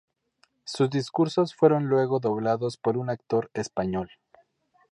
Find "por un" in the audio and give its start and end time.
2.75-3.11